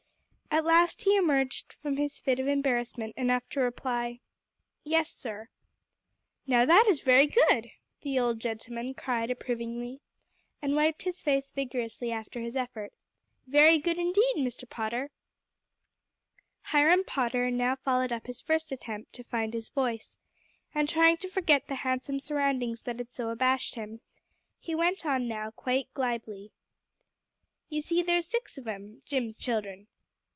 At 0.53 0.65
last 0.65 1.03
he 1.03 1.15
emerged 1.15 1.73
from 1.81 1.95
his 1.95 2.19
fit 2.19 2.37
of 2.37 2.45
embarrassment 2.45 3.15
enough 3.15 3.47
to 3.51 3.61
reply, 3.61 4.19
"Yes, 4.83 5.09
sir." 5.09 5.47
"Now 6.45 6.65
that 6.65 6.87
is 6.89 6.99
very 6.99 7.25
good," 7.25 7.71
the 8.01 8.19
old 8.19 8.41
gentleman 8.41 8.93
cried 8.93 9.31
approvingly, 9.31 10.01
and 10.61 10.75
wiped 10.75 11.03
his 11.03 11.21
face 11.21 11.51
vigorously 11.51 12.11
after 12.11 12.41
his 12.41 12.57
effort, 12.57 12.91
"very 13.47 13.77
good 13.77 13.97
indeed, 13.97 14.35
Mr. 14.35 14.69
Potter." 14.69 15.09
Hiram 16.63 17.05
Potter 17.05 17.49
now 17.49 17.77
followed 17.77 18.11
up 18.11 18.27
his 18.27 18.41
first 18.41 18.73
attempt 18.73 19.13
to 19.13 19.23
find 19.23 19.53
his 19.53 19.69
voice; 19.69 20.17
and 20.75 20.89
trying 20.89 21.15
to 21.19 21.29
forget 21.29 21.67
the 21.67 21.75
handsome 21.75 22.19
surroundings 22.19 22.81
that 22.81 22.97
had 22.99 23.13
so 23.13 23.29
abashed 23.29 23.75
him, 23.75 24.01
he 24.59 24.75
went 24.75 25.05
on 25.05 25.29
now 25.29 25.49
quite 25.51 25.87
glibly. 25.93 26.51
"You 27.69 27.79
see, 27.79 28.01
sir, 28.01 28.05
there's 28.05 28.27
six 28.27 28.57
of 28.57 28.67
'em 28.67 29.01
Jim's 29.05 29.37
children." 29.37 29.87